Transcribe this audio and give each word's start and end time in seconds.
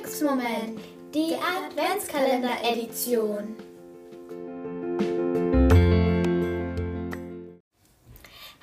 Glücksmoment, 0.00 0.80
die 1.12 1.34
Adventskalender-Edition. 1.34 3.56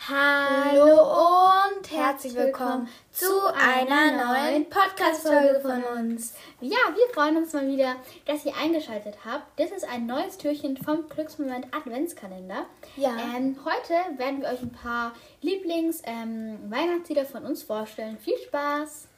Hallo 0.07 1.33
und 1.73 1.91
herzlich 1.91 2.35
willkommen 2.35 2.87
zu 3.11 3.27
einer 3.53 4.13
neuen 4.13 4.69
Podcast-Folge 4.69 5.59
von 5.61 5.83
uns. 5.97 6.35
Ja, 6.61 6.77
wir 6.95 7.13
freuen 7.13 7.35
uns 7.35 7.51
mal 7.51 7.67
wieder, 7.67 7.97
dass 8.25 8.45
ihr 8.45 8.55
eingeschaltet 8.55 9.17
habt. 9.25 9.59
Das 9.59 9.71
ist 9.71 9.83
ein 9.83 10.05
neues 10.05 10.37
Türchen 10.37 10.77
vom 10.77 11.09
Glücksmoment 11.09 11.67
Adventskalender. 11.75 12.65
Ja. 12.95 13.11
Ähm, 13.35 13.57
heute 13.65 13.95
werden 14.17 14.41
wir 14.41 14.47
euch 14.47 14.61
ein 14.61 14.71
paar 14.71 15.11
Lieblings-Weihnachtslieder 15.41 17.25
von 17.25 17.43
uns 17.43 17.63
vorstellen. 17.63 18.17
Viel 18.19 18.37
Spaß! 18.37 19.09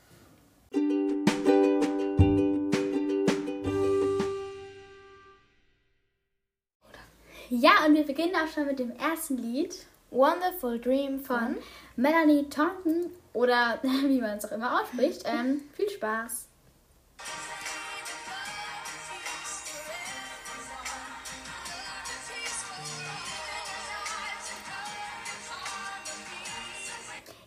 Ja, 7.50 7.86
und 7.86 7.96
wir 7.96 8.06
beginnen 8.06 8.36
auch 8.36 8.54
schon 8.54 8.66
mit 8.66 8.78
dem 8.78 8.92
ersten 8.98 9.38
Lied 9.38 9.74
Wonderful 10.12 10.80
Dream 10.80 11.20
von 11.20 11.38
von 11.38 11.58
Melanie 11.96 12.50
Taunton 12.50 13.12
oder 13.32 13.80
wie 13.84 14.20
man 14.20 14.38
es 14.38 14.46
auch 14.46 14.52
immer 14.52 14.82
ausspricht. 14.82 15.24
Ähm, 15.26 15.62
viel 15.74 15.90
Spaß! 15.90 16.48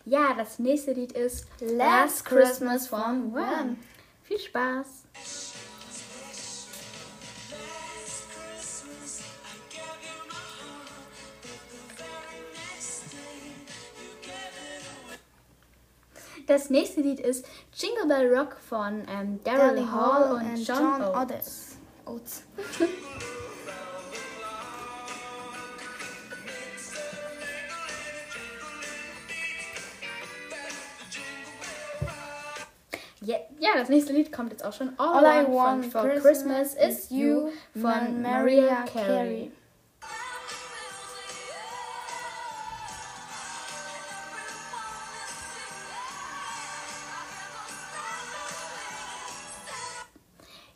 Ja, 0.05 0.33
das 0.35 0.57
nächste 0.57 0.93
Lied 0.93 1.11
ist 1.11 1.45
Last 1.59 2.25
Christmas 2.25 2.87
von 2.87 3.33
Wham. 3.33 3.77
Viel 4.23 4.39
Spaß! 4.39 5.40
Das 16.47 16.69
nächste 16.69 17.01
Lied 17.01 17.19
ist 17.19 17.45
Jingle 17.73 18.07
Bell 18.07 18.33
Rock 18.33 18.57
von 18.57 19.03
ähm, 19.07 19.39
Daryl 19.43 19.91
Hall 19.91 20.33
und 20.33 20.57
John, 20.65 21.01
Oates. 21.01 21.77
Oates. 22.05 22.43
Ja, 33.23 33.35
ja, 33.59 33.69
das 33.75 33.89
nächste 33.89 34.13
Lied 34.13 34.31
kommt 34.31 34.51
jetzt 34.51 34.65
auch 34.65 34.73
schon. 34.73 34.97
All 34.97 35.23
I 35.23 35.45
von 35.45 35.53
want 35.53 35.85
for 35.91 36.01
Christmas, 36.01 36.73
Christmas 36.73 36.89
is 36.89 37.09
You 37.11 37.49
von 37.79 38.21
Mariah 38.21 38.83
Carey. 38.91 39.51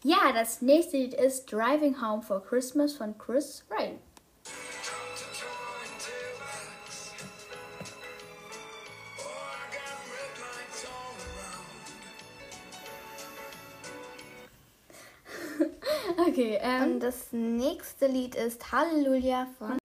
Ja, 0.08 0.32
das 0.36 0.62
nächste 0.62 0.98
Lied 0.98 1.16
ist 1.16 1.52
Driving 1.52 2.00
Home 2.00 2.22
for 2.22 2.40
Christmas 2.40 2.94
von 2.94 3.18
Chris 3.18 3.66
Ray. 3.72 3.96
Okay, 16.28 16.60
ähm, 16.62 16.84
Und 16.84 17.00
das 17.02 17.28
nächste 17.32 18.08
Lied 18.08 18.36
ist 18.36 18.72
Halleluja 18.72 19.48
von 19.58 19.78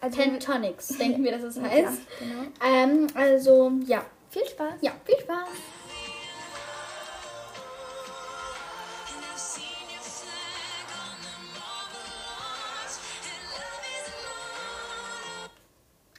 also, 0.00 0.20
Tentonics, 0.20 0.88
denken 0.98 1.22
wir, 1.24 1.32
dass 1.32 1.42
es 1.42 1.56
Ja, 1.56 1.62
heißt. 1.64 2.00
genau. 2.18 2.42
Ähm, 2.64 3.06
also, 3.14 3.72
ja. 3.86 4.04
Viel 4.30 4.46
Spaß. 4.46 4.74
Ja, 4.80 4.92
viel 5.04 5.18
Spaß. 5.18 5.48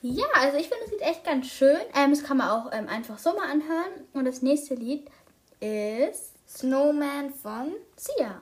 Ja, 0.04 0.26
also 0.34 0.58
ich 0.58 0.68
finde 0.68 0.84
das 0.86 0.92
Lied 0.92 1.02
echt 1.02 1.24
ganz 1.24 1.46
schön. 1.48 1.78
Ähm, 1.96 2.10
das 2.10 2.24
kann 2.24 2.38
man 2.38 2.50
auch 2.50 2.72
ähm, 2.74 2.88
einfach 2.88 3.20
so 3.20 3.34
mal 3.34 3.52
anhören. 3.52 4.08
Und 4.14 4.26
das 4.26 4.42
nächste 4.42 4.74
Lied 4.74 5.08
ist 5.60 6.34
Snowman 6.50 7.32
von 7.32 7.74
Sia. 7.96 8.42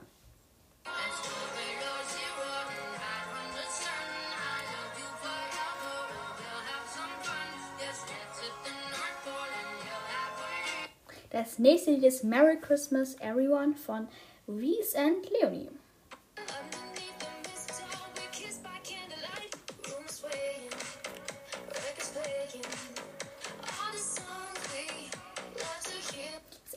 Das 11.30 11.60
nächste 11.60 11.92
Lied 11.92 12.06
ist 12.06 12.24
Merry 12.24 12.58
Christmas 12.58 13.16
Everyone 13.20 13.76
von 13.76 14.08
Reese 14.48 14.98
and 14.98 15.30
Leonie. 15.30 15.70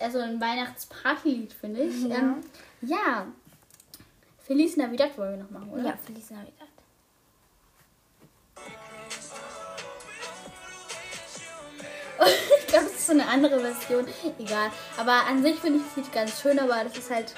Ist 0.03 0.07
eher 0.07 0.11
so 0.11 0.19
ein 0.19 0.41
Weihnachtspartylied, 0.41 1.53
finde 1.53 1.83
ich. 1.85 2.03
Ja. 2.03 2.17
Ähm, 2.17 2.41
ja. 2.81 3.27
Feliz 4.45 4.77
Navidad 4.77 5.17
wollen 5.17 5.37
wir 5.39 5.45
noch 5.45 5.51
machen, 5.51 5.71
oder? 5.71 5.85
Ja, 5.85 5.97
Feliz 5.97 6.29
Navidad. 6.31 6.69
ich 12.59 12.67
glaube, 12.67 12.85
das 12.87 12.95
ist 12.95 13.07
so 13.07 13.13
eine 13.13 13.29
andere 13.29 13.61
Version. 13.61 14.07
Egal. 14.41 14.71
Aber 14.99 15.25
an 15.29 15.41
sich 15.41 15.57
finde 15.61 15.79
ich 15.79 15.85
das 15.85 15.97
Lied 15.97 16.13
ganz 16.13 16.41
schön, 16.41 16.59
aber 16.59 16.83
das 16.83 16.99
ist 16.99 17.11
halt 17.11 17.33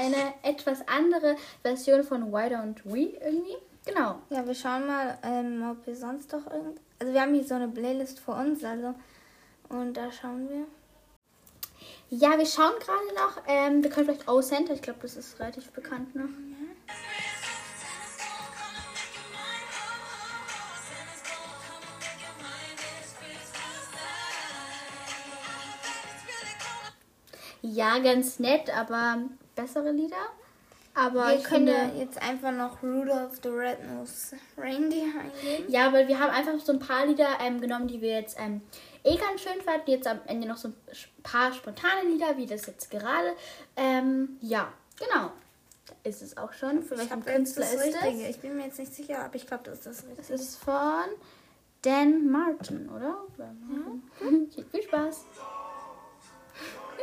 eine 0.00 0.32
etwas 0.42 0.88
andere 0.88 1.36
Version 1.60 2.02
von 2.02 2.32
Why 2.32 2.54
Don't 2.54 2.80
We 2.84 3.18
irgendwie. 3.22 3.56
Genau. 3.84 4.20
Ja, 4.30 4.46
wir 4.46 4.54
schauen 4.54 4.86
mal, 4.86 5.18
ähm, 5.22 5.68
ob 5.70 5.86
wir 5.86 5.96
sonst 5.96 6.32
doch 6.32 6.46
irgend... 6.50 6.80
Also 6.98 7.12
wir 7.12 7.20
haben 7.20 7.34
hier 7.34 7.44
so 7.44 7.54
eine 7.54 7.68
Playlist 7.68 8.20
für 8.20 8.32
uns, 8.32 8.64
also... 8.64 8.94
Und 9.68 9.98
da 9.98 10.10
schauen 10.10 10.48
wir. 10.48 10.66
Ja, 12.10 12.38
wir 12.38 12.46
schauen 12.46 12.72
gerade 12.80 13.14
noch. 13.14 13.42
Ähm, 13.46 13.82
wir 13.82 13.90
können 13.90 14.06
vielleicht 14.06 14.28
O 14.28 14.40
Center. 14.40 14.72
Ich 14.72 14.80
glaube, 14.80 15.00
das 15.02 15.16
ist 15.16 15.38
relativ 15.38 15.70
bekannt 15.72 16.14
noch. 16.14 16.28
Ja, 27.60 27.98
ganz 27.98 28.38
nett, 28.38 28.70
aber 28.74 29.18
bessere 29.54 29.92
Lieder. 29.92 30.16
Aber 30.98 31.28
wir 31.28 31.36
ich 31.36 31.44
können 31.44 31.66
finde, 31.68 31.72
ja 31.72 32.00
jetzt 32.00 32.20
einfach 32.20 32.50
noch 32.50 32.82
Rudolph 32.82 33.38
the 33.42 33.48
Red-Nosed 33.48 34.34
Reindeer 34.56 35.04
eingeben. 35.04 35.64
Ja, 35.70 35.92
weil 35.92 36.08
wir 36.08 36.18
haben 36.18 36.30
einfach 36.30 36.58
so 36.64 36.72
ein 36.72 36.78
paar 36.80 37.06
Lieder 37.06 37.28
ähm, 37.40 37.60
genommen, 37.60 37.86
die 37.86 38.00
wir 38.00 38.14
jetzt 38.20 38.36
ähm, 38.40 38.62
eh 39.04 39.16
ganz 39.16 39.40
schön 39.42 39.60
fanden. 39.64 39.90
Jetzt 39.90 40.06
am 40.06 40.18
Ende 40.26 40.48
noch 40.48 40.56
so 40.56 40.68
ein 40.68 40.74
paar 41.22 41.52
spontane 41.52 42.02
Lieder, 42.10 42.36
wie 42.36 42.46
das 42.46 42.66
jetzt 42.66 42.90
gerade. 42.90 43.34
Ähm, 43.76 44.38
ja, 44.40 44.72
genau. 44.98 45.30
Da 45.86 45.94
ist 46.04 46.20
es 46.22 46.36
auch 46.36 46.52
schon. 46.52 46.82
Für 46.82 46.94
Ich 46.96 47.08
jetzt 47.08 47.24
Künstler 47.26 47.62
das 47.64 47.74
ist 47.74 47.84
Richtige. 47.84 48.18
das? 48.26 48.30
Ich 48.30 48.40
bin 48.40 48.56
mir 48.56 48.64
jetzt 48.64 48.78
nicht 48.78 48.94
sicher, 48.94 49.20
aber 49.24 49.34
ich 49.36 49.46
glaube, 49.46 49.64
das 49.64 49.78
ist 49.78 49.86
das 49.86 49.96
Das 49.98 50.08
Richtige. 50.18 50.34
ist 50.34 50.56
von 50.58 51.04
Dan 51.82 52.28
Martin, 52.30 52.88
oder? 52.88 53.18
Mhm. 53.38 54.02
Okay, 54.20 54.64
viel 54.70 54.82
Spaß. 54.82 55.24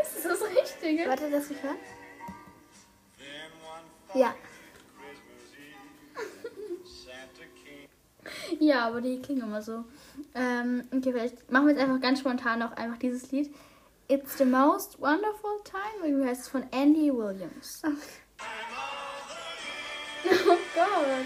Ist 0.02 0.26
das 0.26 0.40
das 0.40 0.50
Richtige? 0.50 1.08
Warte, 1.10 1.32
dass 1.32 1.50
ich 1.50 1.64
höre. 1.64 1.76
Ja. 4.16 4.34
Ja, 8.60 8.88
aber 8.88 9.02
die 9.02 9.22
klingen 9.22 9.44
immer 9.44 9.62
so. 9.62 9.84
Ähm, 10.34 10.88
okay, 10.92 11.12
vielleicht 11.12 11.52
machen 11.52 11.68
wir 11.68 11.74
jetzt 11.74 11.84
einfach 11.84 12.02
ganz 12.02 12.20
spontan 12.20 12.58
noch 12.60 12.72
einfach 12.72 12.98
dieses 12.98 13.32
Lied. 13.32 13.54
It's 14.08 14.38
the 14.38 14.46
most 14.46 15.00
wonderful 15.00 15.62
time. 15.64 16.04
Irgendwie 16.04 16.28
heißt 16.28 16.42
es 16.42 16.48
von 16.48 16.64
Andy 16.72 17.14
Williams. 17.14 17.82
Oh 20.28 20.58
Gott. 20.74 21.26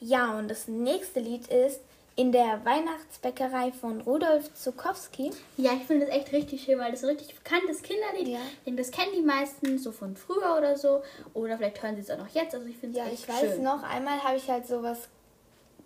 Ja, 0.00 0.38
und 0.38 0.48
das 0.48 0.68
nächste 0.68 1.20
Lied 1.20 1.46
ist 1.46 1.80
In 2.16 2.30
der 2.30 2.64
Weihnachtsbäckerei 2.64 3.72
von 3.72 4.00
Rudolf 4.02 4.54
Zukowski. 4.54 5.32
Ja, 5.56 5.72
ich 5.72 5.82
finde 5.84 6.06
das 6.06 6.14
echt 6.14 6.32
richtig 6.32 6.62
schön, 6.62 6.78
weil 6.78 6.92
das 6.92 7.02
ist 7.02 7.08
ein 7.08 7.16
richtig 7.16 7.34
bekanntes 7.34 7.82
Kinderlied. 7.82 8.28
Ja. 8.28 8.38
Denke, 8.64 8.82
das 8.82 8.92
kennen 8.92 9.10
die 9.16 9.22
meisten 9.22 9.78
so 9.78 9.90
von 9.90 10.14
früher 10.16 10.56
oder 10.56 10.76
so. 10.78 11.02
Oder 11.34 11.56
vielleicht 11.56 11.82
hören 11.82 11.96
sie 11.96 12.02
es 12.02 12.10
auch 12.10 12.18
noch 12.18 12.28
jetzt. 12.28 12.54
Also 12.54 12.66
ich 12.68 12.76
finde 12.76 12.98
Ja, 12.98 13.06
ich 13.12 13.28
weiß 13.28 13.54
schön. 13.54 13.62
noch, 13.64 13.82
einmal 13.82 14.22
habe 14.22 14.36
ich 14.36 14.48
halt 14.48 14.64
sowas 14.66 15.08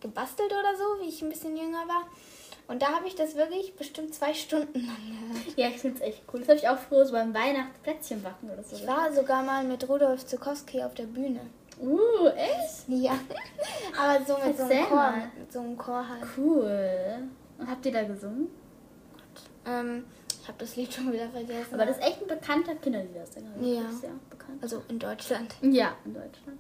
gebastelt 0.01 0.53
oder 0.53 0.77
so, 0.77 1.03
wie 1.03 1.09
ich 1.09 1.23
ein 1.23 1.31
bisschen 1.31 1.57
jünger 1.57 1.89
war. 1.89 2.03
Und 2.67 2.83
da 2.83 2.89
habe 2.93 3.07
ich 3.09 3.15
das 3.15 3.35
wirklich 3.35 3.75
bestimmt 3.77 4.15
zwei 4.15 4.35
Stunden 4.35 4.85
lang 4.87 4.97
gehört. 4.97 5.57
Ja, 5.59 5.69
ich 5.69 5.79
finde 5.79 5.97
es 5.97 6.03
echt 6.07 6.23
cool. 6.33 6.41
Das 6.41 6.49
habe 6.51 6.59
ich 6.59 6.69
auch 6.69 6.79
früher 6.79 7.07
so 7.07 7.13
beim 7.13 7.33
Weihnachtsplätzchen 7.33 8.23
backen 8.23 8.51
oder 8.51 8.63
so. 8.63 8.77
Ich 8.77 8.87
war 8.87 9.11
sogar 9.15 9.43
mal 9.43 9.65
mit 9.65 9.89
Rudolf 9.89 10.27
Zukowski 10.27 10.83
auf 10.83 10.93
der 10.93 11.05
Bühne. 11.05 11.41
Uh, 11.81 12.29
echt? 12.29 12.89
Ja. 12.89 13.19
Aber 13.99 14.25
so 14.25 14.37
mit 14.45 14.57
so 14.57 14.65
einem 14.65 14.87
Chor. 14.87 14.97
mal. 14.97 15.31
Mit 15.39 15.53
so 15.53 15.61
einem 15.61 15.77
Chor 15.77 16.09
halt. 16.09 16.25
Cool. 16.37 17.29
Und 17.59 17.71
habt 17.71 17.87
ihr 17.87 17.93
da 17.93 18.03
gesungen? 18.05 18.49
Ähm, 19.67 20.05
ich 20.43 20.49
habe 20.49 20.59
das 20.59 20.77
Lied 20.77 20.93
schon 20.93 21.13
wieder 21.13 21.29
vergessen. 21.29 21.75
Aber 21.75 21.85
das 21.87 21.99
ist 21.99 22.05
echt 22.05 22.23
ein 22.23 22.29
bekannter 22.29 22.75
Kinderliedersänger. 22.77 23.51
Ja. 23.61 23.81
Ja 23.83 24.11
bekannt. 24.31 24.63
also 24.63 24.83
in 24.89 24.99
Deutschland. 24.99 25.55
Ja, 25.61 25.97
in 26.05 26.15
Deutschland. 26.15 26.59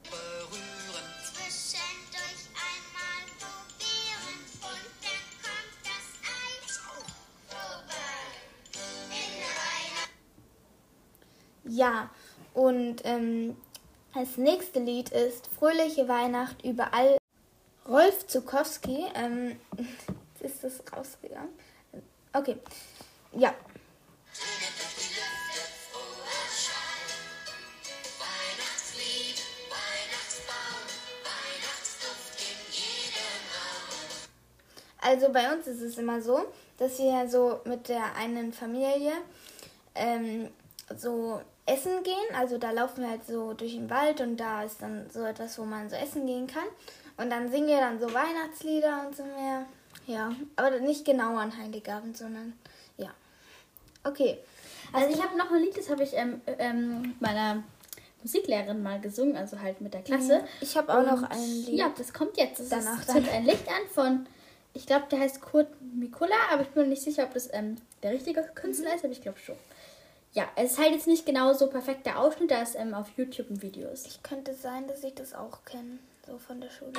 Zwischendurch 1.23 2.49
einmal 2.55 3.25
probieren 3.39 4.41
und 4.61 4.85
dann 5.03 5.23
kommt 5.43 5.79
das 5.85 6.07
Eis 6.23 6.77
vorbei. 7.49 8.13
In 9.05 9.33
der 9.41 9.55
Weihnacht 9.65 10.13
Ja, 11.65 12.11
und 12.55 12.97
ähm, 13.05 13.57
das 14.15 14.37
nächste 14.37 14.81
Lied 14.81 15.11
ist 15.11 15.49
Fröhliche 15.59 16.09
Weihnacht 16.09 16.65
überall. 16.65 17.19
Rolf 17.87 18.27
Zukowski, 18.27 19.07
ähm, 19.15 19.59
ist 20.41 20.63
das 20.63 20.83
rausgegangen? 20.95 21.51
Okay, 22.33 22.57
ja. 23.33 23.55
Also 35.01 35.33
bei 35.33 35.51
uns 35.53 35.67
ist 35.67 35.81
es 35.81 35.97
immer 35.97 36.21
so, 36.21 36.45
dass 36.77 36.99
wir 36.99 37.29
so 37.29 37.61
mit 37.65 37.89
der 37.89 38.15
einen 38.17 38.53
Familie 38.53 39.13
ähm, 39.95 40.51
so 40.97 41.41
essen 41.67 42.03
gehen. 42.03 42.35
Also 42.37 42.59
da 42.59 42.71
laufen 42.71 43.03
wir 43.03 43.11
halt 43.11 43.27
so 43.27 43.53
durch 43.53 43.75
den 43.75 43.91
Wald 43.91 44.21
und 44.21 44.39
da 44.39 44.63
ist 44.63 44.81
dann 44.83 45.09
so 45.11 45.23
etwas, 45.25 45.59
wo 45.59 45.65
man 45.65 45.91
so 45.91 45.97
essen 45.97 46.27
gehen 46.27 46.47
kann. 46.47 46.67
Und 47.17 47.31
dann 47.31 47.51
singen 47.51 47.69
wir 47.69 47.81
dann 47.81 48.01
so 48.01 48.07
Weihnachtslieder 48.07 49.07
und 49.07 49.17
so 49.17 49.25
mehr. 49.25 49.67
Ja, 50.07 50.33
aber 50.57 50.81
nicht 50.81 51.05
genau 51.05 51.37
an 51.37 51.57
Heiligabend, 51.57 52.17
sondern 52.17 52.55
ja. 52.97 53.11
Okay. 54.05 54.39
Also 54.93 55.15
ich 55.15 55.23
habe 55.23 55.37
noch 55.37 55.51
ein 55.51 55.61
Lied, 55.61 55.77
das 55.77 55.91
habe 55.91 56.03
ich 56.03 56.15
ähm, 56.15 56.41
ähm, 56.59 57.03
mit 57.03 57.21
meiner 57.21 57.63
Musiklehrerin 58.23 58.83
mal 58.83 59.01
gesungen, 59.01 59.37
also 59.37 59.61
halt 59.61 59.81
mit 59.81 59.93
der 59.93 60.03
Klasse. 60.03 60.45
Ich 60.61 60.77
habe 60.77 60.93
auch 60.93 61.05
noch 61.05 61.23
Und 61.23 61.31
ein 61.31 61.65
Lied. 61.67 61.79
Ja, 61.79 61.93
das 61.97 62.13
kommt 62.13 62.37
jetzt. 62.39 62.61
Das 62.61 62.69
Danach 62.69 63.01
ist, 63.01 63.11
zündet 63.11 63.33
ein 63.33 63.45
Licht 63.45 63.69
an 63.69 63.89
von, 63.93 64.27
ich 64.73 64.87
glaube, 64.87 65.07
der 65.11 65.21
heißt 65.21 65.43
Kurt 65.43 65.69
Mikula, 65.81 66.37
aber 66.53 66.63
ich 66.63 66.69
bin 66.69 66.85
mir 66.85 66.89
nicht 66.89 67.03
sicher, 67.03 67.25
ob 67.25 67.35
das 67.35 67.49
ähm, 67.53 67.77
der 68.03 68.13
richtige 68.13 68.43
Künstler 68.55 68.95
ist, 68.95 69.05
aber 69.05 69.13
ich 69.13 69.21
glaube 69.21 69.39
schon. 69.39 69.57
Ja, 70.33 70.47
es 70.57 70.73
ist 70.73 70.79
halt 70.79 70.93
jetzt 70.93 71.07
nicht 71.07 71.25
genau 71.25 71.55
so 71.55 71.69
perfekt 71.69 72.05
der 72.05 72.19
Ausschnitt, 72.21 72.51
da 72.51 72.63
ist 72.63 72.77
ähm, 72.77 72.93
auf 72.95 73.09
YouTube 73.17 73.51
ein 73.51 73.63
Video 73.63 73.89
ist. 73.89 74.07
Ich 74.07 74.23
könnte 74.23 74.55
sein, 74.55 74.87
dass 74.87 75.03
ich 75.03 75.15
das 75.15 75.35
auch 75.35 75.65
kenne, 75.65 75.99
so 76.27 76.39
von 76.39 76.61
der 76.61 76.71
Schule. 76.71 76.93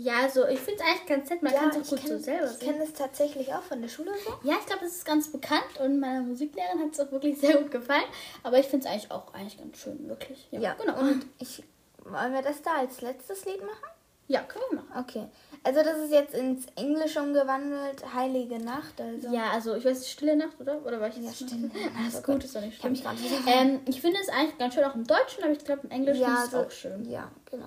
Ja, 0.00 0.20
also 0.22 0.46
ich 0.46 0.60
finde 0.60 0.80
es 0.80 0.86
eigentlich 0.88 1.06
ganz 1.06 1.28
nett, 1.28 1.42
man 1.42 1.52
kann 1.52 1.70
es 1.70 1.76
auch 1.92 1.96
gut 1.96 2.06
so 2.06 2.18
selber 2.18 2.48
ich 2.48 2.60
kenne 2.60 2.84
es 2.84 2.92
tatsächlich 2.92 3.52
auch 3.52 3.62
von 3.62 3.82
der 3.82 3.88
Schule 3.88 4.12
so. 4.24 4.48
Ja, 4.48 4.54
ich 4.60 4.66
glaube, 4.66 4.84
das 4.84 4.94
ist 4.94 5.04
ganz 5.04 5.32
bekannt 5.32 5.80
und 5.84 5.98
meiner 5.98 6.20
Musiklehrerin 6.20 6.78
hat 6.80 6.92
es 6.92 7.00
auch 7.00 7.10
wirklich 7.10 7.36
sehr 7.40 7.56
gut 7.56 7.72
gefallen. 7.72 8.04
Aber 8.44 8.60
ich 8.60 8.66
finde 8.66 8.86
es 8.86 8.92
eigentlich 8.92 9.10
auch 9.10 9.34
eigentlich 9.34 9.58
ganz 9.58 9.76
schön, 9.76 10.08
wirklich. 10.08 10.46
Ja, 10.52 10.74
genau. 10.74 11.00
Und 11.00 11.26
ich, 11.40 11.64
wollen 12.04 12.32
wir 12.32 12.42
das 12.42 12.62
da 12.62 12.76
als 12.76 13.00
letztes 13.00 13.44
Lied 13.44 13.60
machen? 13.60 13.90
ja, 14.28 14.42
können 14.42 14.64
wir 14.70 14.82
machen. 14.82 15.04
Okay. 15.08 15.26
Also 15.64 15.82
das 15.82 15.98
ist 15.98 16.12
jetzt 16.12 16.34
ins 16.34 16.66
Englische 16.76 17.20
umgewandelt, 17.20 18.14
Heilige 18.14 18.58
Nacht. 18.58 19.00
Also. 19.00 19.34
Ja, 19.34 19.50
also 19.52 19.74
ich 19.74 19.84
weiß, 19.84 20.08
Stille 20.08 20.36
Nacht, 20.36 20.60
oder? 20.60 20.84
Oder 20.84 21.00
war 21.00 21.08
ich 21.08 21.16
Ja, 21.16 21.22
jetzt 21.22 21.36
Stille 21.36 21.62
Nacht? 21.62 21.76
Alles 21.98 22.16
Oh 22.18 22.22
gut, 22.32 22.44
ist 22.44 22.54
doch 22.54 22.60
nicht 22.60 22.74
Ich 22.74 22.78
schlimm. 22.78 22.94
wieder 22.94 23.40
Ähm, 23.46 23.80
ich 23.86 24.00
finde 24.00 24.20
es 24.20 24.28
eigentlich 24.28 24.58
ganz 24.58 24.74
schön 24.74 24.84
auch 24.84 24.94
im 24.94 25.06
Deutschen, 25.06 25.42
aber 25.42 25.52
ich 25.52 25.64
glaube 25.64 25.80
im 25.84 25.90
Englischen 25.90 26.20
ja, 26.20 26.34
ist 26.40 26.44
es 26.44 26.50
so, 26.50 26.58
auch 26.58 26.70
schön. 26.70 27.10
Ja, 27.10 27.30
genau. 27.50 27.66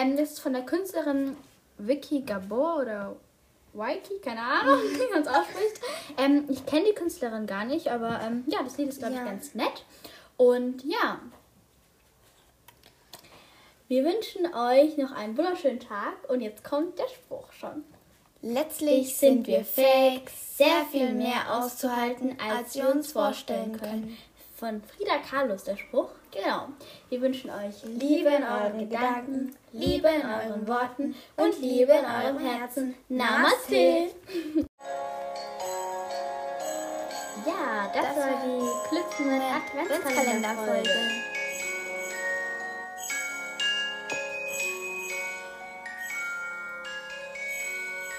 Ähm, 0.00 0.16
das 0.16 0.32
ist 0.32 0.40
von 0.40 0.52
der 0.52 0.62
Künstlerin 0.62 1.36
Vicky 1.78 2.22
Gabor 2.22 2.78
oder 2.82 3.16
Waiki, 3.72 4.18
keine 4.24 4.40
Ahnung, 4.40 4.78
wie 4.92 5.12
man 5.12 5.22
es 5.22 5.28
ausspricht. 5.28 5.80
Ähm, 6.18 6.44
ich 6.48 6.64
kenne 6.66 6.84
die 6.88 6.94
Künstlerin 6.94 7.46
gar 7.46 7.64
nicht, 7.64 7.88
aber 7.88 8.20
ähm, 8.22 8.44
ja, 8.46 8.62
das 8.62 8.78
Lied 8.78 8.88
ist, 8.88 8.98
glaube 8.98 9.14
Ja. 9.14 9.20
ich, 9.20 9.26
ganz 9.26 9.54
nett. 9.54 9.84
Und 10.36 10.82
ja, 10.84 11.20
wir 13.88 14.04
wünschen 14.04 14.46
euch 14.54 14.96
noch 14.96 15.12
einen 15.12 15.36
wunderschönen 15.36 15.80
Tag 15.80 16.14
und 16.28 16.40
jetzt 16.40 16.64
kommt 16.64 16.98
der 16.98 17.08
Spruch 17.08 17.52
schon. 17.52 17.84
Letztlich 18.42 19.16
sind 19.16 19.46
wir 19.46 19.64
fähig, 19.64 20.28
sehr 20.30 20.84
viel 20.90 21.12
mehr 21.12 21.54
auszuhalten, 21.56 22.36
als 22.50 22.74
wir 22.74 22.88
uns 22.90 23.12
vorstellen 23.12 23.78
können. 23.78 24.16
Von 24.58 24.80
Frida 24.82 25.18
Kahlo 25.18 25.52
ist 25.52 25.66
der 25.66 25.76
Spruch. 25.76 26.08
Genau. 26.32 26.68
Wir 27.10 27.20
wünschen 27.20 27.50
euch 27.50 27.84
Liebe 27.84 28.30
in 28.30 28.42
euren 28.42 28.78
Gedanken, 28.88 29.54
Liebe 29.72 30.08
in 30.08 30.22
euren 30.22 30.66
Worten 30.66 31.14
und 31.36 31.60
Liebe 31.60 31.92
in 31.92 32.04
eurem 32.06 32.38
Herzen. 32.38 32.94
Namaste. 33.10 34.08
Ja, 37.44 37.92
das 37.92 38.16
war 38.16 38.42
die 38.46 38.88
Glücklichen 38.88 39.42
Adventskalenderfolge. 39.42 41.35